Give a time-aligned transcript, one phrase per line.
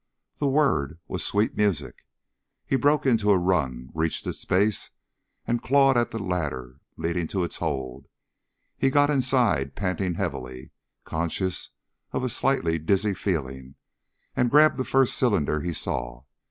[0.37, 1.93] The word was sweet music.
[2.65, 4.89] He broke into a run, reached its base
[5.45, 8.07] and clawed at the ladder leading to its hold.
[8.79, 10.71] He got inside panting heavily,
[11.03, 11.69] conscious
[12.13, 13.75] of a slightly dizzy feeling,
[14.35, 16.23] and grabbed the first cylinder he saw.